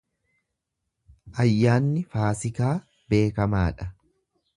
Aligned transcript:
Ayyaanni 1.43 2.01
Faasikaa 2.15 2.71
beekamaadha. 3.15 3.91